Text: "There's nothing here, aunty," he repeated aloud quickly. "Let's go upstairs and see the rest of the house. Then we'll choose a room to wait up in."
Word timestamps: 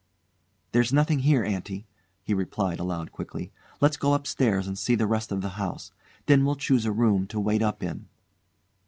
"There's 0.71 0.91
nothing 0.91 1.19
here, 1.19 1.43
aunty," 1.45 1.85
he 2.23 2.33
repeated 2.33 2.79
aloud 2.79 3.11
quickly. 3.11 3.51
"Let's 3.81 3.97
go 3.97 4.15
upstairs 4.15 4.65
and 4.67 4.75
see 4.75 4.95
the 4.95 5.05
rest 5.05 5.31
of 5.31 5.41
the 5.41 5.49
house. 5.61 5.91
Then 6.25 6.43
we'll 6.43 6.55
choose 6.55 6.85
a 6.85 6.91
room 6.91 7.27
to 7.27 7.39
wait 7.39 7.61
up 7.61 7.83
in." 7.83 8.07